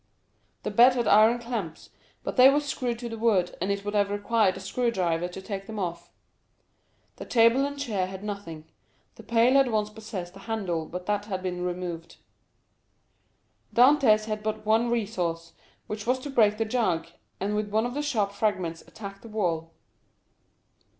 The 0.63 0.71
bed 0.71 0.95
had 0.95 1.07
iron 1.07 1.37
clamps, 1.37 1.91
but 2.23 2.35
they 2.35 2.49
were 2.49 2.59
screwed 2.59 2.97
to 2.97 3.07
the 3.07 3.19
wood, 3.19 3.55
and 3.61 3.71
it 3.71 3.85
would 3.85 3.93
have 3.93 4.09
required 4.09 4.57
a 4.57 4.59
screw 4.59 4.89
driver 4.89 5.27
to 5.27 5.41
take 5.43 5.67
them 5.67 5.77
off. 5.77 6.09
The 7.17 7.25
table 7.25 7.63
and 7.67 7.77
chair 7.77 8.07
had 8.07 8.23
nothing, 8.23 8.65
the 9.13 9.21
pail 9.21 9.53
had 9.53 9.69
once 9.69 9.91
possessed 9.91 10.35
a 10.35 10.39
handle, 10.39 10.87
but 10.87 11.05
that 11.05 11.25
had 11.25 11.43
been 11.43 11.61
removed. 11.63 12.15
0189m 13.75 13.99
Dantès 13.99 14.25
had 14.25 14.41
but 14.41 14.65
one 14.65 14.89
resource, 14.89 15.53
which 15.85 16.07
was 16.07 16.17
to 16.21 16.31
break 16.31 16.57
the 16.57 16.65
jug, 16.65 17.05
and 17.39 17.55
with 17.55 17.69
one 17.69 17.85
of 17.85 17.93
the 17.93 18.01
sharp 18.01 18.31
fragments 18.31 18.81
attack 18.87 19.21
the 19.21 19.27
wall. 19.29 19.71